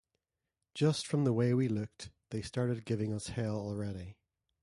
Just 0.73 1.05
from 1.05 1.25
the 1.25 1.31
way 1.31 1.53
we 1.53 1.67
looked 1.67 2.09
they 2.31 2.41
started 2.41 2.85
giving 2.85 3.13
us 3.13 3.27
hell 3.27 3.55
already. 3.57 4.17